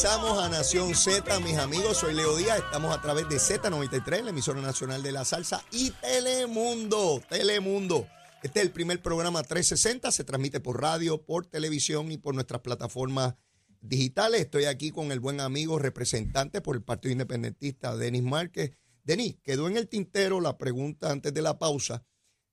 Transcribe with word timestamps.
Regresamos 0.00 0.38
a 0.38 0.48
Nación 0.48 0.94
Z, 0.94 1.40
mis 1.40 1.56
amigos. 1.56 1.96
Soy 1.96 2.14
Leo 2.14 2.36
Díaz. 2.36 2.60
Estamos 2.60 2.96
a 2.96 3.02
través 3.02 3.28
de 3.28 3.34
Z93, 3.38 4.22
la 4.22 4.30
emisora 4.30 4.60
nacional 4.60 5.02
de 5.02 5.10
la 5.10 5.24
salsa, 5.24 5.60
y 5.72 5.90
Telemundo. 5.90 7.20
Telemundo. 7.28 8.06
Este 8.44 8.60
es 8.60 8.66
el 8.66 8.70
primer 8.70 9.02
programa 9.02 9.42
360. 9.42 10.12
Se 10.12 10.22
transmite 10.22 10.60
por 10.60 10.80
radio, 10.80 11.20
por 11.20 11.46
televisión 11.46 12.12
y 12.12 12.16
por 12.16 12.36
nuestras 12.36 12.60
plataformas 12.60 13.34
digitales. 13.80 14.42
Estoy 14.42 14.66
aquí 14.66 14.92
con 14.92 15.10
el 15.10 15.18
buen 15.18 15.40
amigo 15.40 15.80
representante 15.80 16.60
por 16.60 16.76
el 16.76 16.84
Partido 16.84 17.10
Independentista, 17.10 17.96
Denis 17.96 18.22
Márquez. 18.22 18.70
Denis, 19.02 19.38
quedó 19.42 19.66
en 19.66 19.76
el 19.76 19.88
tintero 19.88 20.40
la 20.40 20.58
pregunta 20.58 21.10
antes 21.10 21.34
de 21.34 21.42
la 21.42 21.58
pausa 21.58 22.04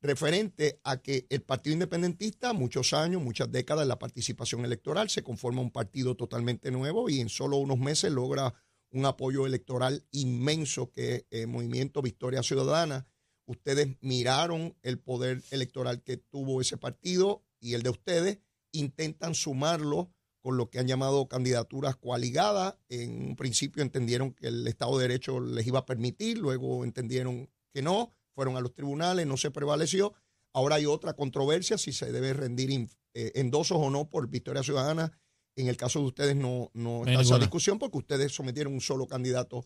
referente 0.06 0.80
a 0.84 0.98
que 1.02 1.26
el 1.30 1.42
Partido 1.42 1.74
Independentista, 1.74 2.54
muchos 2.54 2.94
años, 2.94 3.22
muchas 3.22 3.52
décadas 3.52 3.84
en 3.84 3.90
la 3.90 4.00
participación 4.00 4.64
electoral, 4.64 5.10
se 5.10 5.24
conforma 5.24 5.62
un 5.62 5.72
partido 5.72 6.16
totalmente 6.16 6.72
nuevo 6.72 7.10
y 7.10 7.20
en 7.20 7.30
solo 7.30 7.58
unos 7.58 7.78
meses 7.78 8.12
logra 8.12 8.54
un 8.92 9.06
apoyo 9.06 9.46
electoral 9.46 10.06
inmenso 10.12 10.92
que 10.92 11.28
el 11.30 11.48
Movimiento 11.48 12.02
Victoria 12.02 12.44
Ciudadana. 12.44 13.06
Ustedes 13.46 13.98
miraron 14.02 14.76
el 14.82 15.00
poder 15.00 15.44
electoral 15.52 16.02
que 16.02 16.18
tuvo 16.18 16.62
ese 16.62 16.78
partido 16.78 17.44
y 17.60 17.74
el 17.74 17.84
de 17.84 17.90
ustedes, 17.90 18.40
intentan 18.72 19.36
sumarlo 19.36 20.12
con 20.42 20.58
lo 20.58 20.70
que 20.70 20.80
han 20.80 20.88
llamado 20.88 21.28
candidaturas 21.28 21.96
coaligadas. 21.96 22.76
En 22.90 23.30
un 23.30 23.36
principio 23.36 23.82
entendieron 23.82 24.32
que 24.32 24.48
el 24.48 24.68
Estado 24.68 24.98
de 24.98 25.08
Derecho 25.08 25.40
les 25.40 25.66
iba 25.66 25.80
a 25.80 25.86
permitir, 25.86 26.38
luego 26.38 26.84
entendieron 26.84 27.50
que 27.74 27.82
no 27.82 28.14
fueron 28.36 28.58
a 28.58 28.62
los 28.62 28.74
tribunales, 28.74 29.26
no 29.26 29.38
se 29.38 29.50
prevaleció. 29.50 30.14
Ahora 30.54 30.76
hay 30.76 30.86
otra 30.86 31.14
controversia 31.14 31.78
si 31.78 31.92
se 31.92 32.12
debe 32.12 32.34
rendir 32.34 32.88
eh, 33.14 33.32
endosos 33.36 33.78
o 33.80 33.90
no 33.90 34.10
por 34.10 34.30
Victoria 34.30 34.62
Ciudadana. 34.62 35.18
En 35.56 35.68
el 35.68 35.78
caso 35.78 36.00
de 36.00 36.06
ustedes 36.06 36.36
no, 36.36 36.70
no 36.74 37.06
está 37.06 37.22
esa 37.22 37.40
discusión 37.40 37.80
porque 37.80 37.98
ustedes 37.98 38.34
sometieron 38.34 38.74
un 38.74 38.82
solo 38.82 39.08
candidato 39.08 39.66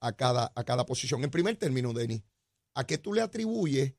a 0.00 0.12
cada, 0.12 0.52
a 0.54 0.64
cada 0.64 0.84
posición. 0.86 1.24
En 1.24 1.30
primer 1.30 1.56
término, 1.56 1.92
Denis, 1.92 2.22
¿a 2.74 2.86
qué 2.86 2.98
tú 2.98 3.12
le 3.14 3.22
atribuyes 3.22 3.94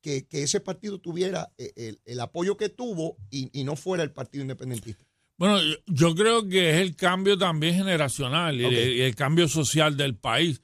que, 0.00 0.26
ese 0.30 0.60
partido 0.60 1.00
tuviera 1.00 1.52
eh, 1.56 1.96
el, 2.04 2.20
apoyo 2.20 2.56
que 2.56 2.68
tuvo 2.68 3.16
y, 3.30 3.64
no 3.64 3.74
fuera 3.74 4.02
el 4.02 4.12
Partido 4.12 4.42
Independentista? 4.42 5.04
Bueno, 5.36 5.58
yo 5.86 6.14
creo 6.14 6.46
que 6.46 6.70
es 6.70 6.76
el 6.76 6.94
cambio 6.94 7.38
también 7.38 7.74
generacional 7.74 8.60
y 8.60 9.00
el, 9.00 9.14
cambio 9.16 9.48
social 9.48 9.96
del 9.96 10.16
país 10.16 10.62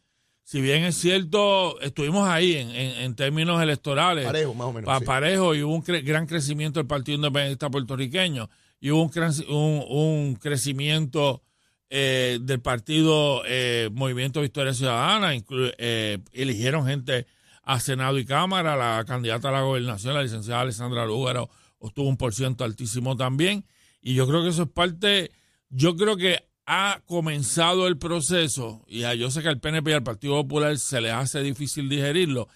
si 0.50 0.60
bien 0.60 0.82
es 0.82 0.96
cierto, 0.96 1.80
estuvimos 1.80 2.26
ahí 2.28 2.56
en, 2.56 3.14
términos 3.14 3.62
electorales. 3.62 4.26
Parejo, 4.26 4.52
más 4.52 4.66
o 4.66 4.72
menos. 4.72 5.02
Parejo, 5.04 5.54
y 5.54 5.62
hubo 5.62 5.76
un 5.76 5.84
gran 6.04 6.26
crecimiento 6.26 6.80
del 6.80 6.88
Partido 6.88 7.14
Independentista 7.14 7.70
puertorriqueño. 7.70 8.50
Y 8.80 8.90
hubo 8.90 9.08
un, 9.48 9.84
un, 9.88 10.34
crecimiento 10.34 11.40
eh, 11.88 12.40
del 12.42 12.60
partido 12.60 13.44
eh, 13.46 13.90
Movimiento 13.92 14.40
Victoria 14.40 14.74
Ciudadana. 14.74 15.40
Eh, 15.78 16.18
eligieron 16.32 16.84
gente 16.84 17.28
a 17.62 17.78
Senado 17.78 18.18
y 18.18 18.24
Cámara. 18.24 18.74
La 18.74 19.04
candidata 19.04 19.50
a 19.50 19.52
la 19.52 19.60
gobernación, 19.60 20.14
la 20.14 20.22
licenciada 20.24 20.62
Alessandra 20.62 21.06
Lúgaro, 21.06 21.48
obtuvo 21.78 22.08
un 22.08 22.16
por 22.16 22.34
ciento 22.34 22.64
altísimo 22.64 23.16
también. 23.16 23.64
Y 24.02 24.14
yo 24.14 24.26
creo 24.26 24.42
que 24.42 24.48
eso 24.48 24.64
es 24.64 24.70
parte. 24.70 25.30
Yo 25.68 25.94
creo 25.94 26.16
que 26.16 26.49
ha 26.72 27.02
comenzado 27.04 27.88
el 27.88 27.98
proceso, 27.98 28.84
y 28.86 29.00
yo 29.18 29.28
sé 29.32 29.42
que 29.42 29.48
al 29.48 29.58
PNP 29.58 29.90
y 29.90 29.94
al 29.94 30.04
Partido 30.04 30.34
Popular 30.34 30.78
se 30.78 31.00
les 31.00 31.12
hace 31.12 31.42
difícil 31.42 31.88
digerirlo, 31.88 32.46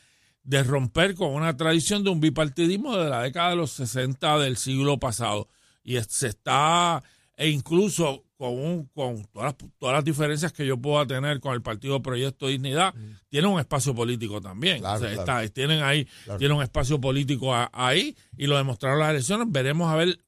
de 0.44 0.62
romper 0.62 1.16
con 1.16 1.34
una 1.34 1.56
tradición 1.56 2.04
de 2.04 2.10
un 2.10 2.20
bipartidismo 2.20 2.96
de 2.96 3.10
la 3.10 3.22
década 3.22 3.50
de 3.50 3.56
los 3.56 3.72
60 3.72 4.38
del 4.38 4.56
siglo 4.56 5.00
pasado. 5.00 5.48
Y 5.82 6.00
se 6.02 6.28
está, 6.28 7.02
e 7.36 7.48
incluso 7.48 8.22
con, 8.36 8.56
un, 8.56 8.84
con 8.94 9.24
todas, 9.32 9.56
las, 9.60 9.70
todas 9.80 9.96
las 9.96 10.04
diferencias 10.04 10.52
que 10.52 10.64
yo 10.64 10.76
pueda 10.76 11.04
tener 11.08 11.40
con 11.40 11.52
el 11.52 11.62
Partido 11.62 12.00
Proyecto 12.00 12.46
Dignidad, 12.46 12.94
tiene 13.30 13.48
un 13.48 13.58
espacio 13.58 13.96
político 13.96 14.40
también. 14.40 14.80
está, 15.10 15.48
tienen 15.48 15.82
ahí, 15.82 16.06
tiene 16.38 16.54
un 16.54 16.62
espacio 16.62 17.00
político 17.00 17.52
ahí, 17.72 18.16
y 18.36 18.46
lo 18.46 18.56
demostraron 18.58 19.00
las 19.00 19.10
elecciones. 19.10 19.48
Veremos 19.50 19.92
a 19.92 19.96
ver 19.96 20.20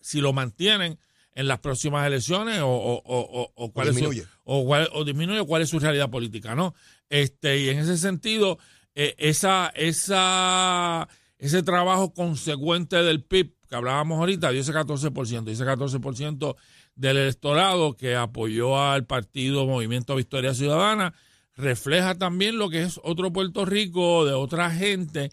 si 0.00 0.20
lo 0.20 0.32
mantienen 0.32 1.00
en 1.34 1.48
las 1.48 1.60
próximas 1.60 2.06
elecciones 2.06 2.60
o, 2.60 2.68
o, 2.68 3.52
o, 3.54 3.72
cuál 3.72 3.88
disminuye. 3.88 4.20
Es 4.20 4.26
su, 4.26 4.30
o, 4.44 5.04
disminuye 5.04 5.44
cuál 5.46 5.62
es 5.62 5.70
su 5.70 5.78
realidad 5.78 6.10
política, 6.10 6.54
¿no? 6.54 6.74
Este, 7.08 7.58
y 7.60 7.68
en 7.68 7.78
ese 7.78 7.96
sentido, 7.98 8.58
eh, 8.94 9.14
esa, 9.18 9.72
esa, 9.74 11.08
ese 11.38 11.62
trabajo 11.62 12.12
consecuente 12.12 12.96
del 12.96 13.22
PIB 13.24 13.54
que 13.68 13.76
hablábamos 13.76 14.18
ahorita 14.18 14.50
dio 14.50 14.60
ese 14.60 14.72
14%, 14.72 15.48
ese 15.48 15.64
14% 15.64 16.56
del 16.94 17.16
electorado 17.16 17.96
que 17.96 18.16
apoyó 18.16 18.78
al 18.78 19.06
partido 19.06 19.66
Movimiento 19.66 20.14
Victoria 20.14 20.52
Ciudadana, 20.52 21.14
refleja 21.56 22.16
también 22.16 22.58
lo 22.58 22.68
que 22.68 22.82
es 22.82 23.00
otro 23.02 23.32
Puerto 23.32 23.64
Rico 23.64 24.26
de 24.26 24.34
otra 24.34 24.70
gente 24.70 25.30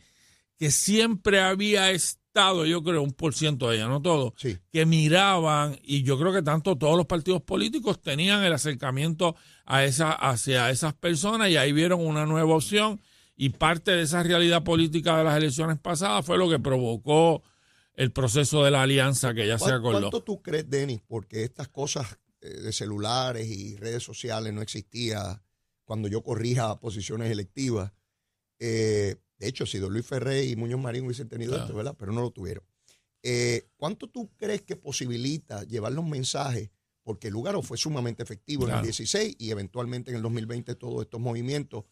que 0.58 0.72
siempre 0.72 1.42
había 1.42 1.92
yo 2.34 2.84
creo, 2.84 3.02
un 3.02 3.12
por 3.12 3.34
ciento 3.34 3.70
de 3.70 3.78
ella, 3.78 3.88
no 3.88 4.02
todo, 4.02 4.34
que 4.72 4.86
miraban, 4.86 5.78
y 5.84 6.04
yo 6.04 6.18
creo 6.20 6.34
que 6.34 6.42
tanto 6.42 6.78
todos 6.78 6.98
los 6.98 7.06
partidos 7.06 7.42
políticos 7.42 8.02
tenían 8.02 8.44
el 8.44 8.54
acercamiento 8.54 9.36
a 9.66 9.84
esa, 9.84 10.12
hacia 10.12 10.70
esas 10.70 10.94
personas 10.94 11.50
y 11.50 11.58
ahí 11.58 11.72
vieron 11.72 12.06
una 12.06 12.26
nueva 12.26 12.56
opción 12.56 13.02
y 13.36 13.50
parte 13.50 13.92
de 13.92 14.04
esa 14.04 14.24
realidad 14.24 14.64
política 14.64 15.18
de 15.18 15.24
las 15.24 15.38
elecciones 15.38 15.80
pasadas 15.80 16.26
fue 16.26 16.38
lo 16.38 16.50
que 16.50 16.60
provocó 16.60 17.44
el 17.96 18.12
proceso 18.12 18.64
de 18.64 18.72
la 18.72 18.84
alianza 18.84 19.34
que 19.34 19.48
ya 19.48 19.58
se 19.58 19.72
acordó. 19.72 20.00
¿Cuánto 20.00 20.24
tú 20.24 20.42
crees, 20.42 20.70
Denis, 20.70 21.02
porque 21.08 21.44
estas 21.44 21.68
cosas 21.68 22.20
eh, 22.42 22.50
de 22.50 22.72
celulares 22.72 23.48
y 23.48 23.76
redes 23.76 24.04
sociales 24.04 24.54
no 24.54 24.62
existían 24.62 25.42
cuando 25.84 26.08
yo 26.08 26.22
corría 26.24 26.76
posiciones 26.76 27.32
electivas? 27.32 27.92
Eh, 28.60 29.16
de 29.40 29.48
hecho, 29.48 29.66
si 29.66 29.80
Don 29.80 29.94
Luis 29.94 30.06
Ferré 30.06 30.46
y 30.46 30.56
Muñoz 30.58 30.82
Marín 30.82 31.06
hubiesen 31.06 31.30
tenido 31.30 31.56
esto, 31.58 31.74
¿verdad? 31.74 31.96
Pero 31.98 32.12
no 32.12 32.22
lo 32.22 32.32
tuvieron. 32.32 32.64
Eh, 33.24 33.70
¿Cuánto 33.78 34.08
tú 34.10 34.30
crees 34.36 34.62
que 34.62 34.76
posibilita 34.76 35.64
llevar 35.64 35.94
los 35.94 36.06
mensajes? 36.06 36.70
Porque 37.04 37.32
Lugaro 37.32 37.62
fue 37.62 37.78
sumamente 37.78 38.22
efectivo 38.22 38.68
en 38.68 38.76
el 38.76 38.84
16 38.84 39.38
y 39.40 39.52
eventualmente 39.52 40.12
en 40.12 40.18
el 40.18 40.22
2020 40.22 40.76
todos 40.76 41.04
estos 41.04 41.22
movimientos. 41.22 41.86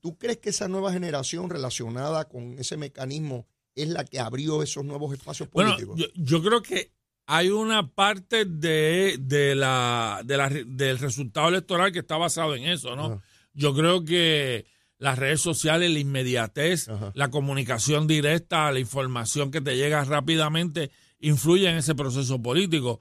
¿Tú 0.00 0.18
crees 0.18 0.38
que 0.38 0.50
esa 0.50 0.68
nueva 0.68 0.92
generación 0.92 1.48
relacionada 1.48 2.28
con 2.28 2.58
ese 2.58 2.76
mecanismo 2.76 3.46
es 3.74 3.88
la 3.88 4.04
que 4.04 4.20
abrió 4.20 4.62
esos 4.62 4.84
nuevos 4.84 5.12
espacios 5.14 5.48
políticos? 5.48 5.96
Bueno, 5.96 6.12
yo, 6.14 6.42
creo 6.42 6.62
que 6.62 6.92
hay 7.26 7.48
una 7.48 7.94
parte 7.94 8.44
de, 8.44 9.54
la, 9.56 10.22
del 10.22 10.98
resultado 10.98 11.48
electoral 11.48 11.92
que 11.92 12.00
está 12.00 12.18
basado 12.18 12.54
en 12.54 12.64
eso, 12.64 12.94
¿no? 12.94 13.22
Yo 13.54 13.74
creo 13.74 14.04
que 14.04 14.66
las 14.98 15.18
redes 15.18 15.40
sociales, 15.40 15.90
la 15.90 15.98
inmediatez, 15.98 16.88
la 17.14 17.30
comunicación 17.30 18.06
directa, 18.06 18.70
la 18.72 18.80
información 18.80 19.50
que 19.50 19.60
te 19.60 19.76
llega 19.76 20.04
rápidamente, 20.04 20.90
influye 21.20 21.68
en 21.68 21.76
ese 21.76 21.94
proceso 21.94 22.40
político. 22.40 23.00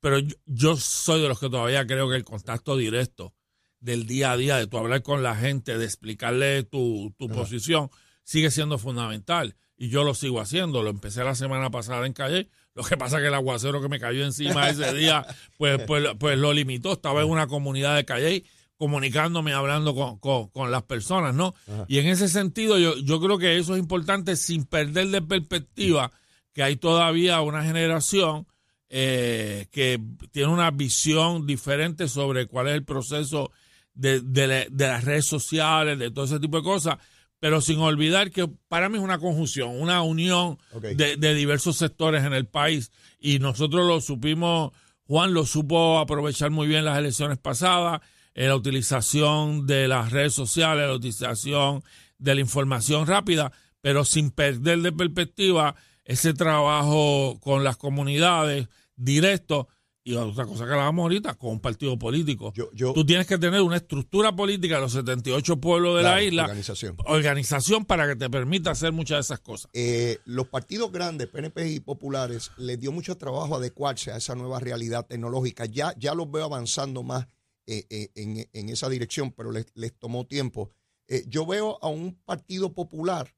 Pero 0.00 0.18
yo, 0.46 0.76
soy 0.76 1.22
de 1.22 1.28
los 1.28 1.40
que 1.40 1.50
todavía 1.50 1.86
creo 1.86 2.08
que 2.08 2.16
el 2.16 2.24
contacto 2.24 2.76
directo 2.76 3.34
del 3.80 4.06
día 4.06 4.32
a 4.32 4.36
día, 4.36 4.56
de 4.56 4.66
tu 4.66 4.78
hablar 4.78 5.02
con 5.02 5.22
la 5.22 5.36
gente, 5.36 5.78
de 5.78 5.84
explicarle 5.84 6.62
tu, 6.64 7.14
posición, 7.18 7.90
sigue 8.24 8.50
siendo 8.50 8.78
fundamental. 8.78 9.56
Y 9.76 9.90
yo 9.90 10.02
lo 10.02 10.14
sigo 10.14 10.40
haciendo. 10.40 10.82
Lo 10.82 10.90
empecé 10.90 11.22
la 11.22 11.36
semana 11.36 11.70
pasada 11.70 12.04
en 12.04 12.12
Calle. 12.12 12.48
Lo 12.74 12.82
que 12.82 12.96
pasa 12.96 13.16
es 13.16 13.22
que 13.22 13.28
el 13.28 13.34
aguacero 13.34 13.80
que 13.80 13.88
me 13.88 14.00
cayó 14.00 14.24
encima 14.24 14.68
ese 14.68 14.92
día, 14.92 15.24
pues, 15.56 15.80
pues, 15.86 16.04
pues 16.18 16.36
lo 16.36 16.52
limitó. 16.52 16.92
Estaba 16.92 17.22
en 17.22 17.28
una 17.28 17.46
comunidad 17.46 17.94
de 17.94 18.04
Calle 18.04 18.44
comunicándome, 18.78 19.52
hablando 19.52 20.18
con, 20.20 20.70
las 20.70 20.84
personas, 20.84 21.34
¿no? 21.34 21.54
Y 21.88 21.98
en 21.98 22.06
ese 22.06 22.28
sentido 22.28 22.78
yo, 22.78 22.96
yo 22.98 23.20
creo 23.20 23.36
que 23.36 23.58
eso 23.58 23.74
es 23.74 23.80
importante 23.80 24.36
sin 24.36 24.64
perder 24.64 25.08
de 25.08 25.20
perspectiva 25.20 26.12
que 26.54 26.62
hay 26.62 26.76
todavía 26.76 27.40
una 27.40 27.64
generación 27.64 28.46
eh, 28.88 29.66
que 29.70 30.00
tiene 30.30 30.50
una 30.50 30.70
visión 30.70 31.46
diferente 31.46 32.08
sobre 32.08 32.46
cuál 32.46 32.68
es 32.68 32.74
el 32.74 32.84
proceso 32.84 33.50
de, 33.94 34.20
de, 34.20 34.68
las 34.70 35.04
redes 35.04 35.26
sociales, 35.26 35.98
de 35.98 36.10
todo 36.10 36.24
ese 36.24 36.40
tipo 36.40 36.56
de 36.56 36.62
cosas, 36.62 36.98
pero 37.40 37.60
sin 37.60 37.80
olvidar 37.80 38.30
que 38.30 38.48
para 38.68 38.88
mí 38.88 38.96
es 38.96 39.04
una 39.04 39.18
conjunción, 39.18 39.80
una 39.80 40.02
unión 40.02 40.58
de, 40.80 41.16
de 41.16 41.34
diversos 41.34 41.76
sectores 41.76 42.24
en 42.24 42.32
el 42.32 42.46
país. 42.46 42.92
Y 43.18 43.40
nosotros 43.40 43.86
lo 43.86 44.00
supimos, 44.00 44.72
Juan 45.04 45.34
lo 45.34 45.44
supo 45.46 45.98
aprovechar 45.98 46.50
muy 46.50 46.68
bien 46.68 46.84
las 46.84 46.96
elecciones 46.96 47.38
pasadas, 47.38 48.00
la 48.46 48.54
utilización 48.54 49.66
de 49.66 49.88
las 49.88 50.12
redes 50.12 50.34
sociales, 50.34 50.86
la 50.86 50.94
utilización 50.94 51.82
de 52.18 52.34
la 52.36 52.40
información 52.40 53.06
rápida, 53.06 53.52
pero 53.80 54.04
sin 54.04 54.30
perder 54.30 54.80
de 54.80 54.92
perspectiva 54.92 55.74
ese 56.04 56.34
trabajo 56.34 57.38
con 57.40 57.64
las 57.64 57.76
comunidades 57.76 58.68
directo 58.96 59.68
y 60.08 60.14
otra 60.14 60.46
cosa 60.46 60.64
que 60.64 60.70
hablábamos 60.70 61.02
ahorita, 61.02 61.34
con 61.34 61.50
un 61.50 61.60
partido 61.60 61.98
político. 61.98 62.54
Tú 62.94 63.04
tienes 63.04 63.26
que 63.26 63.36
tener 63.36 63.60
una 63.60 63.76
estructura 63.76 64.34
política 64.34 64.76
de 64.76 64.80
los 64.80 64.92
78 64.92 65.60
pueblos 65.60 65.98
de 65.98 66.02
la 66.02 66.22
isla. 66.22 66.44
Organización. 66.44 66.96
Organización 67.04 67.84
para 67.84 68.08
que 68.08 68.16
te 68.16 68.30
permita 68.30 68.70
hacer 68.70 68.90
muchas 68.90 69.16
de 69.16 69.20
esas 69.20 69.40
cosas. 69.40 69.70
Eh, 69.74 70.18
los 70.24 70.48
partidos 70.48 70.90
grandes, 70.92 71.26
PNP 71.26 71.72
y 71.72 71.80
populares, 71.80 72.52
les 72.56 72.80
dio 72.80 72.90
mucho 72.90 73.18
trabajo 73.18 73.56
adecuarse 73.56 74.10
a 74.10 74.16
esa 74.16 74.34
nueva 74.34 74.60
realidad 74.60 75.04
tecnológica. 75.06 75.66
Ya, 75.66 75.92
ya 75.98 76.14
los 76.14 76.30
veo 76.30 76.46
avanzando 76.46 77.02
más 77.02 77.26
eh, 77.70 77.86
eh, 77.90 78.48
en, 78.54 78.68
esa 78.70 78.88
dirección, 78.88 79.30
pero 79.30 79.52
les, 79.52 79.92
tomó 79.98 80.26
tiempo. 80.26 80.70
Eh, 81.06 81.24
yo 81.28 81.44
veo 81.44 81.78
a 81.82 81.88
un 81.88 82.14
partido 82.14 82.72
popular 82.72 83.34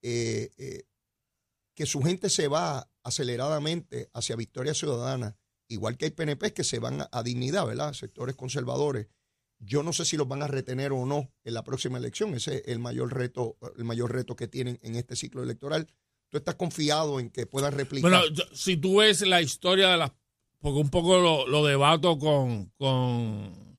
que 0.00 1.86
su 1.86 2.00
gente 2.02 2.30
se 2.30 2.46
va 2.46 2.88
aceleradamente 3.02 4.08
hacia 4.12 4.36
Victoria 4.36 4.74
Ciudadana, 4.74 5.36
igual 5.66 5.96
que 5.96 6.04
hay 6.04 6.10
PNP 6.12 6.52
que 6.54 6.62
se 6.62 6.78
van 6.78 7.08
a, 7.10 7.22
dignidad, 7.24 7.66
¿verdad? 7.66 7.92
Sectores 7.92 8.36
conservadores. 8.36 9.08
Yo 9.58 9.82
no 9.82 9.92
sé 9.92 10.04
si 10.04 10.16
los 10.16 10.28
van 10.28 10.42
a 10.42 10.48
retener 10.48 10.92
o 10.92 11.04
no 11.04 11.32
en 11.42 11.54
la 11.54 11.64
próxima 11.64 11.98
elección. 11.98 12.34
Ese 12.34 12.58
es 12.58 12.62
el 12.66 12.78
mayor 12.78 13.12
reto, 13.12 13.56
el 13.76 13.84
mayor 13.84 14.12
reto 14.12 14.36
que 14.36 14.46
tienen 14.46 14.78
en 14.82 14.94
este 14.94 15.16
ciclo 15.16 15.42
electoral. 15.42 15.88
¿Tú 16.28 16.36
estás 16.36 16.54
confiado 16.54 17.18
en 17.18 17.30
que 17.30 17.46
puedan 17.46 17.72
replicar? 17.72 18.10
Bueno, 18.10 18.26
si 18.52 18.76
tú 18.76 18.98
ves 18.98 19.22
la 19.22 19.42
historia 19.42 19.88
de 19.88 19.96
las... 19.96 20.12
Porque 20.60 20.78
un 20.78 20.90
poco 20.90 21.18
lo, 21.18 21.48
lo 21.48 21.64
debato 21.64 22.18
con, 22.18 22.66
con 22.76 23.71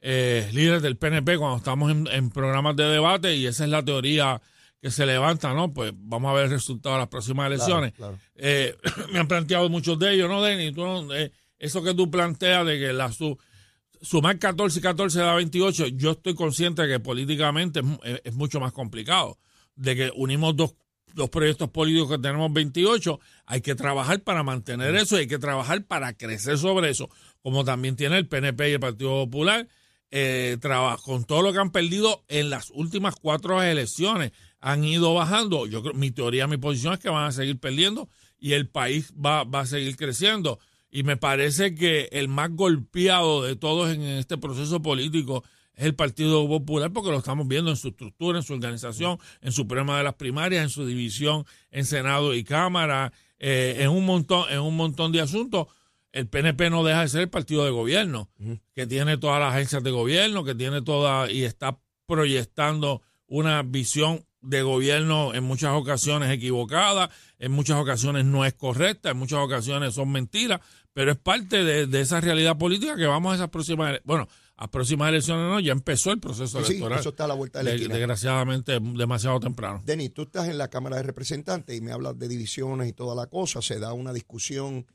eh, 0.00 0.48
líderes 0.52 0.82
del 0.82 0.96
PNP 0.96 1.38
cuando 1.38 1.56
estamos 1.56 1.90
en, 1.90 2.30
programas 2.30 2.76
de 2.76 2.84
debate 2.84 3.34
y 3.34 3.46
esa 3.46 3.64
es 3.64 3.70
la 3.70 3.84
teoría 3.84 4.40
que 4.80 4.90
se 4.92 5.06
levanta, 5.06 5.52
¿no? 5.54 5.72
Pues 5.72 5.92
vamos 5.96 6.30
a 6.30 6.34
ver 6.34 6.44
el 6.44 6.50
resultado 6.50 6.94
de 6.94 7.00
las 7.00 7.08
próximas 7.08 7.48
elecciones. 7.48 7.94
Eh, 8.36 8.76
me 9.12 9.18
han 9.18 9.26
planteado 9.26 9.68
muchos 9.68 9.98
de 9.98 10.14
ellos, 10.14 10.28
¿no, 10.28 10.40
Denny? 10.40 10.72
Eh, 11.14 11.32
eso 11.58 11.82
que 11.82 11.94
tú 11.94 12.10
planteas 12.10 12.64
de 12.64 12.78
que 12.78 12.92
la 12.92 13.10
sumar 14.00 14.38
14 14.38 14.78
y 14.78 14.82
14 14.82 15.18
da 15.18 15.34
28, 15.34 15.88
yo 15.88 16.12
estoy 16.12 16.34
consciente 16.34 16.82
de 16.82 16.88
que 16.88 17.00
políticamente 17.00 17.82
es, 18.22 18.34
mucho 18.34 18.60
más 18.60 18.72
complicado. 18.72 19.38
De 19.74 19.96
que 19.96 20.12
unimos 20.14 20.54
dos, 20.54 20.74
dos 21.14 21.28
proyectos 21.28 21.70
políticos 21.70 22.10
que 22.10 22.18
tenemos 22.18 22.52
28, 22.52 23.18
hay 23.46 23.60
que 23.60 23.74
trabajar 23.74 24.20
para 24.22 24.44
mantener 24.44 24.94
eso 24.94 25.16
y 25.16 25.20
hay 25.22 25.26
que 25.26 25.40
trabajar 25.40 25.84
para 25.86 26.12
crecer 26.12 26.56
sobre 26.56 26.90
eso, 26.90 27.10
como 27.42 27.64
también 27.64 27.96
tiene 27.96 28.18
el 28.18 28.28
PNP 28.28 28.70
y 28.70 28.72
el 28.74 28.80
Partido 28.80 29.10
Popular 29.24 29.66
eh, 30.10 30.58
con 31.04 31.24
todo 31.24 31.42
lo 31.42 31.52
que 31.52 31.58
han 31.58 31.70
perdido 31.70 32.24
en 32.28 32.50
las 32.50 32.70
últimas 32.70 33.14
cuatro 33.16 33.62
elecciones, 33.62 34.32
han 34.60 34.84
ido 34.84 35.14
bajando. 35.14 35.66
Yo 35.66 35.82
creo, 35.82 35.94
mi 35.94 36.10
teoría, 36.10 36.46
mi 36.46 36.56
posición 36.56 36.94
es 36.94 37.00
que 37.00 37.10
van 37.10 37.26
a 37.26 37.32
seguir 37.32 37.58
perdiendo 37.58 38.08
y 38.38 38.52
el 38.52 38.68
país 38.68 39.12
va, 39.14 39.44
va 39.44 39.60
a 39.60 39.66
seguir 39.66 39.96
creciendo. 39.96 40.58
Y 40.90 41.02
me 41.02 41.16
parece 41.16 41.74
que 41.74 42.08
el 42.12 42.28
más 42.28 42.50
golpeado 42.50 43.42
de 43.42 43.56
todos 43.56 43.90
en 43.90 44.02
este 44.02 44.38
proceso 44.38 44.80
político 44.80 45.44
es 45.74 45.84
el 45.84 45.94
Partido 45.94 46.48
Popular, 46.48 46.92
porque 46.92 47.10
lo 47.10 47.18
estamos 47.18 47.46
viendo 47.46 47.70
en 47.70 47.76
su 47.76 47.88
estructura, 47.88 48.38
en 48.38 48.44
su 48.44 48.54
organización, 48.54 49.18
en 49.42 49.52
su 49.52 49.68
programa 49.68 49.98
de 49.98 50.04
las 50.04 50.14
primarias, 50.14 50.64
en 50.64 50.70
su 50.70 50.84
división 50.86 51.44
en 51.70 51.84
Senado 51.84 52.34
y 52.34 52.42
Cámara, 52.42 53.12
eh, 53.38 53.76
en 53.80 53.90
un 53.90 54.04
montón, 54.04 54.50
en 54.50 54.60
un 54.60 54.76
montón 54.76 55.12
de 55.12 55.20
asuntos 55.20 55.68
el 56.12 56.28
PNP 56.28 56.70
no 56.70 56.84
deja 56.84 57.02
de 57.02 57.08
ser 57.08 57.20
el 57.22 57.30
partido 57.30 57.64
de 57.64 57.70
gobierno, 57.70 58.30
que 58.74 58.86
tiene 58.86 59.18
todas 59.18 59.40
las 59.40 59.54
agencias 59.54 59.82
de 59.82 59.90
gobierno, 59.90 60.44
que 60.44 60.54
tiene 60.54 60.82
toda 60.82 61.30
y 61.30 61.44
está 61.44 61.78
proyectando 62.06 63.02
una 63.26 63.62
visión 63.62 64.24
de 64.40 64.62
gobierno 64.62 65.34
en 65.34 65.44
muchas 65.44 65.72
ocasiones 65.74 66.30
equivocada, 66.30 67.10
en 67.38 67.52
muchas 67.52 67.78
ocasiones 67.78 68.24
no 68.24 68.44
es 68.44 68.54
correcta, 68.54 69.10
en 69.10 69.18
muchas 69.18 69.40
ocasiones 69.40 69.94
son 69.94 70.10
mentiras, 70.10 70.60
pero 70.92 71.12
es 71.12 71.18
parte 71.18 71.64
de, 71.64 72.00
esa 72.00 72.20
realidad 72.20 72.56
política 72.56 72.96
que 72.96 73.06
vamos 73.06 73.32
a 73.32 73.34
esas 73.36 73.48
próximas, 73.50 74.00
bueno, 74.04 74.26
a 74.56 74.70
próximas 74.70 75.10
elecciones 75.10 75.48
no, 75.48 75.60
ya 75.60 75.72
empezó 75.72 76.10
el 76.10 76.18
proceso 76.18 76.58
electoral. 76.58 76.98
eso 76.98 77.10
está 77.10 77.24
a 77.24 77.28
la 77.28 77.34
vuelta 77.34 77.58
de 77.58 77.64
la 77.64 77.70
esquina. 77.72 77.94
Desgraciadamente, 77.94 78.78
demasiado 78.80 79.38
temprano. 79.38 79.82
Denis, 79.84 80.12
tú 80.12 80.22
estás 80.22 80.48
en 80.48 80.58
la 80.58 80.68
Cámara 80.68 80.96
de 80.96 81.04
Representantes 81.04 81.76
y 81.76 81.80
me 81.80 81.92
hablas 81.92 82.18
de 82.18 82.26
divisiones 82.26 82.88
y 82.88 82.92
toda 82.92 83.14
la 83.14 83.26
cosa, 83.26 83.62
se 83.62 83.78
da 83.78 83.92
una 83.92 84.12
discusión 84.12 84.86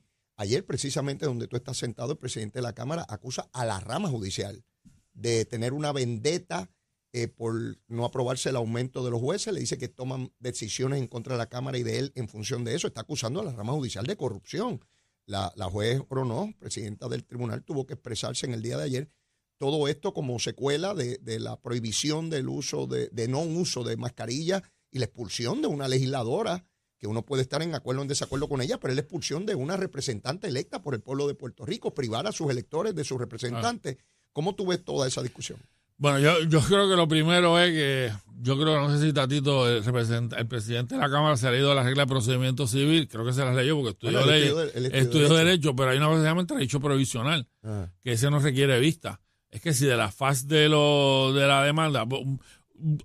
Ayer, 0.44 0.66
precisamente 0.66 1.26
donde 1.26 1.48
tú 1.48 1.56
estás 1.56 1.78
sentado, 1.78 2.12
el 2.12 2.18
presidente 2.18 2.60
de 2.60 2.64
la 2.64 2.74
Cámara 2.74 3.06
acusa 3.08 3.50
a 3.54 3.64
la 3.64 3.80
rama 3.80 4.10
judicial 4.10 4.66
de 5.14 5.46
tener 5.46 5.72
una 5.72 5.94
vendetta 5.94 6.70
eh, 7.14 7.30
por 7.30 7.54
no 7.88 8.04
aprobarse 8.04 8.50
el 8.50 8.58
aumento 8.58 9.06
de 9.06 9.12
los 9.12 9.22
jueces. 9.22 9.54
Le 9.54 9.62
dice 9.62 9.78
que 9.78 9.88
toman 9.88 10.34
decisiones 10.40 11.00
en 11.00 11.08
contra 11.08 11.36
de 11.36 11.38
la 11.38 11.48
Cámara 11.48 11.78
y 11.78 11.84
de 11.84 11.98
él 11.98 12.12
en 12.16 12.28
función 12.28 12.66
de 12.66 12.76
eso. 12.76 12.88
Está 12.88 13.00
acusando 13.00 13.40
a 13.40 13.46
la 13.46 13.54
rama 13.54 13.72
judicial 13.72 14.06
de 14.06 14.18
corrupción. 14.18 14.84
La, 15.26 15.54
la 15.56 15.70
juez 15.70 16.02
Orono, 16.10 16.54
presidenta 16.60 17.08
del 17.08 17.24
tribunal, 17.24 17.64
tuvo 17.64 17.86
que 17.86 17.94
expresarse 17.94 18.46
en 18.46 18.54
el 18.54 18.62
día 18.62 18.76
de 18.76 18.84
ayer. 18.84 19.10
Todo 19.58 19.88
esto 19.88 20.14
como 20.14 20.40
secuela 20.40 20.94
de, 20.94 21.40
la 21.40 21.56
prohibición 21.62 22.30
del 22.30 22.50
uso 22.50 22.86
de, 22.86 23.08
de 23.14 23.30
no 23.30 23.40
uso 23.40 23.86
de 23.86 23.96
mascarilla 23.96 24.62
y 24.92 25.00
la 25.00 25.06
expulsión 25.06 25.62
de 25.62 25.70
una 25.70 25.88
legisladora 25.88 26.68
que 27.04 27.08
uno 27.08 27.22
puede 27.22 27.42
estar 27.42 27.62
en 27.62 27.76
acuerdo 27.76 28.00
o 28.00 28.04
en 28.04 28.08
desacuerdo 28.08 28.48
con 28.48 28.62
ella, 28.62 28.80
pero 28.80 28.94
es 28.94 28.96
la 28.96 29.02
expulsión 29.02 29.46
de 29.46 29.56
una 29.56 29.76
representante 29.76 30.48
electa 30.48 30.82
por 30.82 30.94
el 30.94 31.02
pueblo 31.02 31.28
de 31.28 31.36
Puerto 31.36 31.66
Rico, 31.66 31.94
privar 31.94 32.28
a 32.28 32.32
sus 32.32 32.50
electores 32.50 32.96
de 32.96 33.04
sus 33.04 33.20
representantes. 33.20 33.98
¿Cómo 34.32 34.56
tú 34.56 34.68
ves 34.68 34.86
toda 34.86 35.06
esa 35.06 35.22
discusión? 35.22 35.60
Bueno, 35.98 36.20
yo, 36.20 36.44
yo 36.44 36.62
creo 36.62 36.88
que 36.88 36.96
lo 36.96 37.06
primero 37.10 37.60
es 37.60 37.72
que 37.72 38.14
yo 38.42 38.58
creo, 38.58 38.80
no 38.80 38.90
sé 38.90 39.06
si 39.06 39.12
Tatito, 39.12 39.68
el, 39.68 39.84
el 39.84 40.48
presidente 40.48 40.96
de 40.96 41.02
la 41.02 41.10
Cámara 41.10 41.36
se 41.36 41.46
ha 41.46 41.52
leído 41.52 41.76
la 41.76 41.84
regla 41.84 42.04
de 42.04 42.08
procedimiento 42.08 42.68
civil, 42.68 43.10
creo 43.10 43.26
que 43.26 43.34
se 43.34 43.44
las 43.44 43.54
leyó 43.54 43.76
porque 43.76 43.90
estudió, 43.90 44.22
estudió, 44.74 45.34
derecho. 45.34 45.76
pero 45.76 45.90
hay 45.90 45.98
una 45.98 46.06
cosa 46.06 46.20
que 46.20 46.24
se 46.24 46.30
llama 46.30 46.44
derecho 46.46 46.80
provisional, 46.80 47.50
ah. 47.64 47.90
que 48.02 48.14
ese 48.14 48.32
no 48.32 48.40
requiere 48.40 48.80
vista. 48.80 49.20
Es 49.52 49.60
que 49.60 49.74
si 49.74 49.86
de 49.86 49.98
la 49.98 50.10
faz 50.10 50.48
de, 50.48 50.70
lo, 50.70 51.34
de 51.34 51.46
la 51.48 51.64
demanda, 51.64 52.06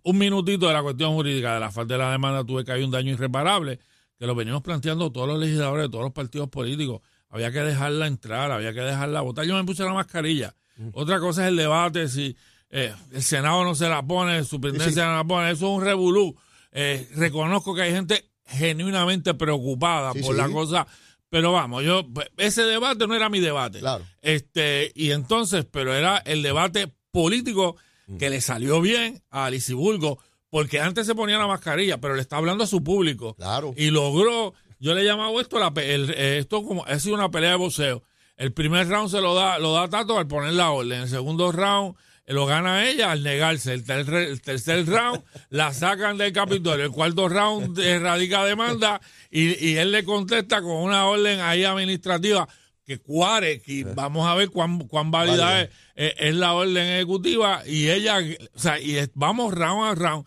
un 0.02 0.18
minutito 0.18 0.66
de 0.66 0.72
la 0.72 0.82
cuestión 0.82 1.14
jurídica 1.14 1.54
de 1.54 1.60
la 1.60 1.70
falta 1.70 1.94
de 1.94 1.98
la 1.98 2.10
demanda 2.10 2.44
tuve 2.44 2.64
que 2.64 2.72
hay 2.72 2.82
un 2.82 2.90
daño 2.90 3.12
irreparable, 3.12 3.78
que 4.18 4.26
lo 4.26 4.34
venimos 4.34 4.62
planteando 4.62 5.12
todos 5.12 5.28
los 5.28 5.38
legisladores 5.38 5.84
de 5.84 5.88
todos 5.90 6.04
los 6.04 6.12
partidos 6.12 6.48
políticos. 6.48 7.00
Había 7.30 7.52
que 7.52 7.60
dejarla 7.60 8.06
entrar, 8.06 8.50
había 8.50 8.72
que 8.72 8.80
dejarla 8.80 9.20
votar. 9.20 9.44
Yo 9.44 9.54
me 9.54 9.64
puse 9.64 9.84
la 9.84 9.92
mascarilla. 9.92 10.54
Mm. 10.76 10.88
Otra 10.92 11.20
cosa 11.20 11.42
es 11.42 11.48
el 11.48 11.56
debate, 11.56 12.08
si 12.08 12.36
eh, 12.70 12.94
el 13.12 13.22
Senado 13.22 13.64
no 13.64 13.74
se 13.74 13.88
la 13.88 14.02
pone, 14.02 14.44
su 14.44 14.60
presidencia 14.60 15.06
no 15.06 15.16
la 15.16 15.24
pone, 15.24 15.50
eso 15.50 15.66
es 15.66 15.78
un 15.78 15.84
revolú. 15.84 16.36
Eh, 16.72 17.08
reconozco 17.14 17.74
que 17.74 17.82
hay 17.82 17.92
gente 17.92 18.30
genuinamente 18.46 19.34
preocupada 19.34 20.12
por 20.14 20.34
la 20.34 20.48
cosa, 20.48 20.86
pero 21.28 21.52
vamos, 21.52 21.84
yo 21.84 22.06
pues, 22.12 22.28
ese 22.38 22.62
debate 22.62 23.06
no 23.06 23.14
era 23.14 23.28
mi 23.28 23.40
debate. 23.40 23.80
Claro. 23.80 24.04
Este, 24.22 24.90
y 24.94 25.10
entonces, 25.10 25.66
pero 25.70 25.94
era 25.94 26.18
el 26.18 26.42
debate 26.42 26.92
político 27.10 27.76
que 28.18 28.30
le 28.30 28.40
salió 28.40 28.80
bien 28.80 29.22
a 29.30 29.50
Bulgo 29.74 30.18
porque 30.50 30.80
antes 30.80 31.06
se 31.06 31.14
ponía 31.14 31.38
la 31.38 31.46
mascarilla, 31.46 32.00
pero 32.00 32.14
le 32.14 32.22
está 32.22 32.36
hablando 32.36 32.64
a 32.64 32.66
su 32.66 32.82
público. 32.82 33.34
Claro. 33.34 33.74
Y 33.76 33.90
logró, 33.90 34.54
yo 34.78 34.94
le 34.94 35.02
he 35.02 35.04
llamado 35.04 35.38
esto, 35.40 35.58
la, 35.58 35.72
esto 35.76 36.62
como, 36.62 36.84
ha 36.86 36.98
sido 36.98 37.14
una 37.16 37.30
pelea 37.30 37.50
de 37.50 37.56
boxeo. 37.56 38.02
El 38.36 38.52
primer 38.52 38.88
round 38.88 39.10
se 39.10 39.20
lo 39.20 39.34
da, 39.34 39.58
lo 39.58 39.72
da 39.72 39.88
Tato 39.88 40.16
al 40.16 40.26
poner 40.26 40.54
la 40.54 40.70
orden. 40.70 41.02
El 41.02 41.08
segundo 41.08 41.52
round 41.52 41.96
eh, 42.24 42.32
lo 42.32 42.46
gana 42.46 42.88
ella 42.88 43.10
al 43.10 43.22
negarse. 43.22 43.74
El, 43.74 43.84
tercer 43.84 44.86
round 44.86 45.22
la 45.50 45.74
sacan 45.74 46.16
del 46.16 46.32
Capitolio. 46.32 46.84
El 46.84 46.92
cuarto 46.92 47.28
round 47.28 47.76
radica 48.00 48.44
demanda 48.44 49.00
y, 49.30 49.66
y 49.66 49.76
él 49.76 49.90
le 49.90 50.04
contesta 50.04 50.62
con 50.62 50.76
una 50.76 51.06
orden 51.06 51.40
ahí 51.40 51.64
administrativa 51.64 52.48
que 52.88 52.98
cuare, 52.98 53.60
que 53.60 53.84
vamos 53.84 54.26
a 54.26 54.34
ver 54.34 54.48
cuán, 54.48 54.88
cuán 54.88 55.10
válida 55.10 55.60
es, 55.60 55.68
es, 55.94 56.34
la 56.34 56.54
orden 56.54 56.86
ejecutiva 56.86 57.62
y 57.66 57.90
ella, 57.90 58.16
o 58.54 58.58
sea, 58.58 58.80
y 58.80 58.96
vamos 59.12 59.52
round 59.52 59.84
a 59.84 59.94
round. 59.94 60.24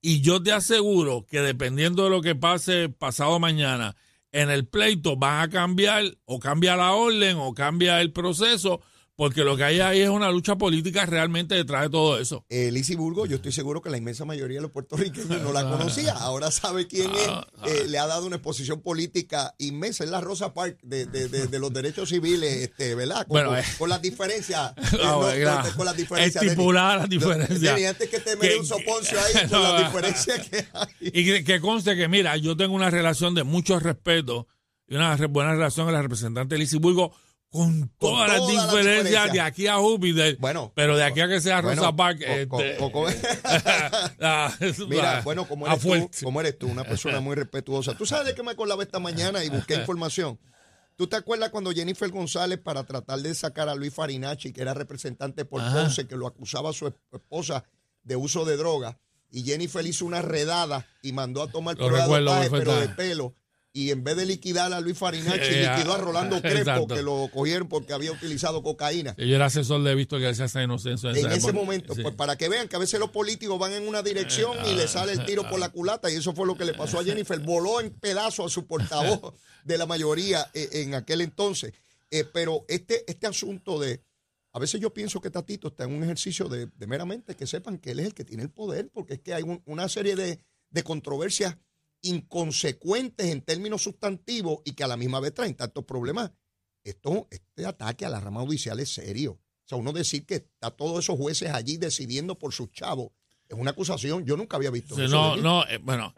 Y 0.00 0.20
yo 0.20 0.40
te 0.40 0.52
aseguro 0.52 1.26
que 1.28 1.40
dependiendo 1.40 2.04
de 2.04 2.10
lo 2.10 2.22
que 2.22 2.36
pase 2.36 2.88
pasado 2.88 3.40
mañana 3.40 3.96
en 4.30 4.48
el 4.48 4.64
pleito, 4.64 5.16
van 5.16 5.40
a 5.40 5.50
cambiar 5.50 6.04
o 6.24 6.38
cambia 6.38 6.76
la 6.76 6.92
orden 6.92 7.36
o 7.36 7.52
cambia 7.52 8.00
el 8.00 8.12
proceso 8.12 8.80
porque 9.16 9.44
lo 9.44 9.56
que 9.56 9.64
hay 9.64 9.80
ahí 9.80 10.00
es 10.00 10.08
una 10.08 10.30
lucha 10.30 10.56
política 10.56 11.06
realmente 11.06 11.54
detrás 11.54 11.82
de 11.82 11.90
todo 11.90 12.18
eso. 12.18 12.44
Eh, 12.48 12.72
Burgo, 12.96 13.26
yo 13.26 13.36
estoy 13.36 13.52
seguro 13.52 13.80
que 13.80 13.90
la 13.90 13.96
inmensa 13.96 14.24
mayoría 14.24 14.58
de 14.58 14.62
los 14.62 14.70
puertorriqueños 14.70 15.40
no 15.40 15.52
la 15.52 15.62
conocía. 15.70 16.12
Ahora 16.12 16.50
sabe 16.50 16.86
quién 16.86 17.10
es. 17.14 17.28
Ah, 17.28 17.46
ah. 17.58 17.66
Eh, 17.68 17.86
le 17.88 17.98
ha 17.98 18.06
dado 18.06 18.26
una 18.26 18.36
exposición 18.36 18.80
política 18.80 19.54
inmensa. 19.58 20.04
Es 20.04 20.10
la 20.10 20.20
Rosa 20.20 20.52
Park 20.52 20.78
de, 20.82 21.06
de, 21.06 21.28
de, 21.28 21.58
los 21.58 21.72
derechos 21.72 22.08
civiles, 22.08 22.62
este, 22.62 22.94
¿verdad? 22.94 23.26
Con, 23.26 23.28
bueno, 23.28 23.56
eh. 23.56 23.64
con, 23.78 23.88
las 23.88 24.02
diferencias. 24.02 24.72
Eh, 25.04 25.44
con 25.76 25.86
las 25.86 25.96
diferencias. 25.96 26.42
Estipular 26.42 26.98
las 26.98 27.08
diferencias. 27.08 27.84
antes 27.84 28.08
que 28.08 28.20
te 28.20 28.36
me 28.36 28.56
un 28.56 28.66
soponcio 28.66 29.18
ahí 29.20 29.48
con 29.48 29.62
las 29.62 29.84
diferencias 29.84 30.48
que 30.48 30.66
hay. 30.72 30.86
Y 31.00 31.24
que, 31.24 31.44
que, 31.44 31.60
conste 31.60 31.96
que, 31.96 32.08
mira, 32.08 32.36
yo 32.36 32.56
tengo 32.56 32.74
una 32.74 32.90
relación 32.90 33.34
de 33.34 33.44
mucho 33.44 33.78
respeto 33.78 34.46
y 34.86 34.96
una 34.96 35.16
buena 35.28 35.52
relación 35.52 35.86
con 35.86 35.94
la 35.94 36.02
representante 36.02 36.58
Lizy 36.58 36.78
Burgo 36.78 37.12
con 37.54 37.88
todas, 38.00 38.32
las 38.32 38.48
diferencias 38.48 39.32
de 39.32 39.40
aquí 39.40 39.68
a 39.68 39.76
Júpiter. 39.76 40.36
Bueno, 40.40 40.72
pero 40.74 40.96
de 40.96 41.04
aquí 41.04 41.20
a 41.20 41.28
que 41.28 41.40
sea 41.40 41.60
Rosa 41.60 41.94
Park. 41.94 42.20
Este, 42.20 42.48
mira, 44.88 45.20
bueno, 45.20 45.46
como 45.46 45.68
eres, 45.68 45.80
tú, 45.80 46.10
como 46.24 46.40
eres 46.40 46.58
tú, 46.58 46.66
una 46.66 46.82
persona 46.82 47.20
muy 47.20 47.36
respetuosa. 47.36 47.96
¿Tú 47.96 48.06
sabes 48.06 48.26
de 48.26 48.34
qué 48.34 48.42
me 48.42 48.50
acordaba 48.50 48.82
esta 48.82 48.98
mañana 48.98 49.44
y 49.44 49.50
busqué 49.50 49.74
información? 49.76 50.36
¿Tú 50.96 51.06
te 51.06 51.14
acuerdas 51.14 51.50
cuando 51.50 51.70
Jennifer 51.70 52.10
González, 52.10 52.58
para 52.58 52.82
tratar 52.82 53.20
de 53.20 53.32
sacar 53.36 53.68
a 53.68 53.76
Luis 53.76 53.94
Farinacci, 53.94 54.52
que 54.52 54.60
era 54.60 54.74
representante 54.74 55.44
por 55.44 55.62
Ponce, 55.72 56.08
que 56.08 56.16
lo 56.16 56.26
acusaba 56.26 56.70
a 56.70 56.72
su 56.72 56.92
esposa 57.12 57.62
de 58.02 58.16
uso 58.16 58.44
de 58.44 58.56
droga, 58.56 58.98
y 59.30 59.44
Jennifer 59.44 59.86
hizo 59.86 60.06
una 60.06 60.22
redada 60.22 60.88
y 61.02 61.12
mandó 61.12 61.40
a 61.40 61.46
tomar 61.46 61.76
de 61.76 61.88
pero 62.50 62.80
de 62.80 62.88
pelo? 62.88 63.36
Y 63.76 63.90
en 63.90 64.04
vez 64.04 64.16
de 64.16 64.24
liquidar 64.24 64.72
a 64.72 64.80
Luis 64.80 64.96
Farinacci, 64.96 65.40
Eh, 65.52 65.68
liquidó 65.68 65.94
a 65.94 65.98
Rolando 65.98 66.36
Crespo, 66.40 66.58
exacto. 66.70 66.94
que 66.94 67.02
lo 67.02 67.28
cogieron 67.32 67.68
porque 67.68 67.92
había 67.92 68.12
utilizado 68.12 68.62
cocaína. 68.62 69.16
Yo 69.18 69.34
era 69.34 69.46
asesor 69.46 69.82
de 69.82 69.94
Víctor 69.96 70.20
García 70.20 70.46
San 70.46 70.62
Inocencio. 70.62 71.10
En 71.10 71.16
esa 71.16 71.34
ese 71.34 71.52
momento, 71.52 71.92
Sí. 71.92 72.02
pues 72.02 72.14
para 72.14 72.36
que 72.36 72.48
vean 72.48 72.68
que 72.68 72.76
a 72.76 72.78
veces 72.78 73.00
los 73.00 73.10
políticos 73.10 73.58
van 73.58 73.72
en 73.72 73.88
una 73.88 74.00
dirección 74.02 74.56
y 74.70 74.74
le 74.76 74.86
sale 74.86 75.12
el 75.12 75.26
tiro 75.26 75.42
por 75.50 75.58
la 75.58 75.70
culata, 75.70 76.08
y 76.08 76.14
eso 76.14 76.32
fue 76.34 76.46
lo 76.46 76.56
que 76.56 76.64
le 76.64 76.72
pasó 76.74 77.00
a 77.00 77.04
Jennifer. 77.04 77.38
Voló 77.40 77.80
en 77.80 77.90
pedazos 77.90 78.46
a 78.46 78.48
su 78.48 78.64
portavoz 78.64 79.34
de 79.64 79.76
la 79.76 79.86
mayoría 79.86 80.48
eh, 80.54 80.68
en 80.74 80.94
aquel 80.94 81.20
entonces. 81.20 81.72
Eh, 82.12 82.22
pero 82.32 82.64
este, 82.68 83.04
este 83.10 83.26
asunto 83.26 83.80
de. 83.80 84.00
A 84.52 84.60
veces 84.60 84.80
yo 84.80 84.94
pienso 84.94 85.20
que 85.20 85.30
Tatito 85.30 85.66
está 85.66 85.82
en 85.82 85.92
un 85.94 86.04
ejercicio 86.04 86.48
de, 86.48 86.66
de 86.66 86.86
meramente 86.86 87.34
que 87.34 87.44
sepan 87.44 87.76
que 87.78 87.90
él 87.90 87.98
es 87.98 88.06
el 88.06 88.14
que 88.14 88.22
tiene 88.24 88.44
el 88.44 88.50
poder, 88.50 88.88
porque 88.94 89.14
es 89.14 89.20
que 89.20 89.34
hay 89.34 89.42
un- 89.42 89.60
una 89.64 89.88
serie 89.88 90.14
de, 90.14 90.38
de 90.70 90.82
controversias 90.84 91.56
inconsecuentes 92.04 93.26
en 93.30 93.42
términos 93.42 93.82
sustantivos 93.82 94.58
y 94.64 94.72
que 94.72 94.84
a 94.84 94.88
la 94.88 94.96
misma 94.96 95.20
vez 95.20 95.34
traen 95.34 95.54
tantos 95.54 95.84
problemas. 95.84 96.30
Esto, 96.84 97.26
este 97.30 97.66
ataque 97.66 98.04
a 98.04 98.10
la 98.10 98.20
rama 98.20 98.42
judicial 98.42 98.78
es 98.78 98.92
serio. 98.92 99.32
O 99.32 99.66
sea, 99.68 99.78
uno 99.78 99.92
decir 99.92 100.26
que 100.26 100.34
está 100.36 100.70
todos 100.70 101.02
esos 101.04 101.16
jueces 101.16 101.50
allí 101.50 101.78
decidiendo 101.78 102.38
por 102.38 102.52
sus 102.52 102.70
chavos 102.72 103.12
es 103.48 103.56
una 103.58 103.70
acusación. 103.72 104.24
Yo 104.26 104.36
nunca 104.36 104.56
había 104.56 104.70
visto 104.70 104.94
Sí, 104.94 105.02
eso. 105.04 105.14
no, 105.14 105.36
no, 105.36 105.66
eh, 105.66 105.78
bueno, 105.78 106.14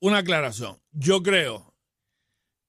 una 0.00 0.18
aclaración. 0.18 0.80
Yo 0.92 1.22
creo, 1.22 1.74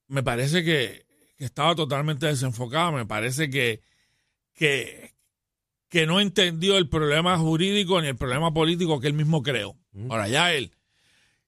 me 0.08 0.22
parece 0.24 0.64
que, 0.64 1.06
que 1.38 1.46
estaba 1.46 1.76
totalmente 1.76 2.28
desenfocado, 2.28 2.92
me 2.92 3.06
parece 3.08 3.50
que, 3.50 3.82
que, 4.54 5.16
que 5.90 6.06
no 6.06 6.22
entendió 6.22 6.78
el 6.78 6.88
problema 6.88 7.38
jurídico 7.40 8.00
ni 8.02 8.08
el 8.10 8.16
problema 8.16 8.54
político 8.54 9.00
que 9.00 9.08
él 9.08 9.14
mismo 9.14 9.42
creó. 9.42 9.76
Ahora 10.10 10.28
ya 10.28 10.54
él, 10.54 10.72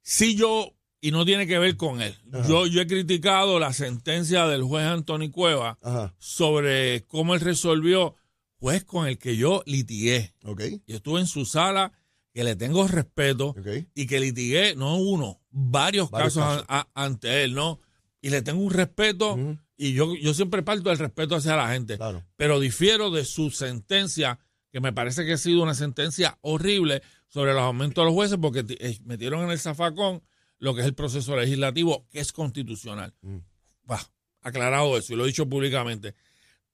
si 0.09 0.35
yo, 0.35 0.73
y 1.01 1.11
no 1.11 1.25
tiene 1.25 1.45
que 1.47 1.59
ver 1.59 1.75
con 1.75 2.01
él, 2.01 2.15
yo, 2.47 2.65
yo 2.65 2.79
he 2.81 2.87
criticado 2.87 3.59
la 3.59 3.73
sentencia 3.73 4.47
del 4.47 4.63
juez 4.63 4.85
Anthony 4.85 5.29
Cueva 5.31 5.77
Ajá, 5.81 6.15
sobre 6.17 7.03
cómo 7.07 7.35
él 7.35 7.41
resolvió, 7.41 8.15
juez 8.57 8.85
con 8.85 9.05
el 9.05 9.17
que 9.17 9.35
yo 9.35 9.63
litigué. 9.65 10.33
ok, 10.45 10.61
Yo 10.87 10.95
estuve 10.95 11.19
en 11.19 11.27
su 11.27 11.45
sala, 11.45 11.91
que 12.33 12.45
le 12.45 12.55
tengo 12.55 12.87
respeto 12.87 13.53
y 13.95 14.07
que 14.07 14.19
litigué, 14.21 14.75
no 14.75 14.95
uno, 14.95 15.41
varios, 15.51 16.09
Varios 16.09 16.35
casos, 16.35 16.43
casos. 16.51 16.65
a- 16.69 16.79
a- 16.95 17.03
ante 17.05 17.43
él, 17.43 17.53
¿no? 17.53 17.81
Y 18.21 18.29
le 18.29 18.41
tengo 18.41 18.61
un 18.61 18.71
respeto 18.71 19.37
y 19.75 19.93
yo, 19.93 20.15
yo 20.15 20.33
siempre 20.33 20.63
parto 20.63 20.89
del 20.89 20.99
respeto 20.99 21.35
hacia 21.35 21.55
la 21.57 21.69
gente, 21.73 21.97
Claro. 21.97 22.23
pero 22.37 22.59
difiero 22.61 23.11
de 23.11 23.25
su 23.25 23.51
sentencia, 23.51 24.39
que 24.71 24.79
me 24.79 24.93
parece 24.93 25.25
que 25.25 25.33
ha 25.33 25.37
sido 25.37 25.63
una 25.63 25.73
sentencia 25.73 26.37
horrible 26.41 27.01
sobre 27.27 27.53
los 27.53 27.61
aumentos 27.61 28.01
de 28.01 28.05
los 28.05 28.13
jueces 28.13 28.37
porque 28.41 28.65
eh, 28.67 28.97
metieron 29.03 29.43
en 29.43 29.51
el 29.51 29.59
zafacón 29.59 30.23
lo 30.59 30.73
que 30.73 30.81
es 30.81 30.87
el 30.87 30.95
proceso 30.95 31.35
legislativo, 31.35 32.07
que 32.09 32.19
es 32.19 32.31
constitucional. 32.31 33.13
Mm. 33.21 33.37
Bah, 33.83 34.01
aclarado 34.41 34.97
eso 34.97 35.13
y 35.13 35.15
lo 35.15 35.23
he 35.23 35.27
dicho 35.27 35.47
públicamente. 35.47 36.15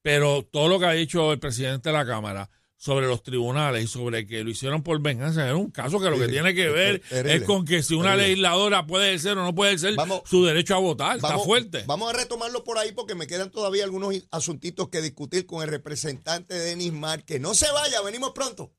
Pero 0.02 0.44
todo 0.44 0.68
lo 0.68 0.80
que 0.80 0.86
ha 0.86 0.92
dicho 0.92 1.32
el 1.32 1.40
presidente 1.40 1.90
de 1.90 1.94
la 1.94 2.06
Cámara 2.06 2.50
sobre 2.84 3.08
los 3.08 3.24
tribunales 3.24 3.82
y 3.86 3.88
sobre 3.88 4.28
que 4.28 4.44
lo 4.44 4.50
hicieron 4.50 4.84
por 4.84 5.00
venganza 5.02 5.48
es 5.48 5.54
un 5.56 5.72
caso 5.72 6.02
que 6.02 6.10
lo 6.10 6.18
que 6.20 6.26
Sí, 6.26 6.32
tiene 6.32 6.54
que 6.54 6.68
es 6.68 6.74
ver 6.74 7.00
terrible, 7.00 7.36
es 7.38 7.44
con 7.44 7.64
que 7.64 7.82
si 7.82 7.94
una 7.94 8.10
terrible. 8.10 8.28
legisladora 8.28 8.86
puede 8.86 9.08
ejercer 9.08 9.38
o 9.38 9.44
no 9.46 9.56
puede 9.56 9.72
ejercer 9.72 9.96
Vamos- 9.96 10.24
su 10.26 10.44
derecho 10.44 10.76
a 10.76 10.80
votar. 10.80 11.16
Está 11.16 11.40
fuerte. 11.40 11.86
Vamos 11.88 12.14
a 12.14 12.18
retomarlo 12.18 12.66
por 12.66 12.78
ahí 12.78 12.92
porque 12.92 13.16
me 13.16 13.26
quedan 13.26 13.52
todavía 13.52 13.86
algunos 13.86 14.14
asuntitos 14.32 14.90
que 14.90 15.02
discutir 15.02 15.46
con 15.46 15.64
el 15.64 15.70
representante 15.70 16.56
Denis 16.56 16.92
Mar. 16.92 17.24
Que 17.24 17.40
no 17.40 17.54
se 17.54 17.72
vaya, 17.72 18.02
venimos 18.02 18.32
pronto. 18.32 18.74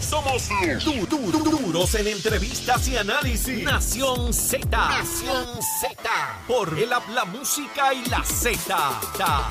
Somos 0.00 0.48
du- 0.82 1.06
du- 1.06 1.30
du- 1.30 1.58
duros 1.60 1.94
en 1.96 2.06
entrevistas 2.06 2.88
y 2.88 2.96
análisis. 2.96 3.62
Nación 3.64 4.32
Z. 4.32 4.66
Nación 4.66 5.46
Z. 5.82 6.44
Por 6.48 6.78
el 6.78 6.90
habla 6.90 7.26
música 7.26 7.92
y 7.92 8.08
la 8.08 8.24
Z. 8.24 9.48